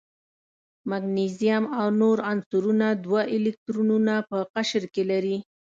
مګنیزیم 0.89 1.63
او 1.79 1.87
نور 2.01 2.17
عنصرونه 2.31 2.87
دوه 3.05 3.21
الکترونه 3.35 4.13
په 4.29 4.37
قشر 4.53 4.83
کې 4.93 5.03
لري. 5.11 5.37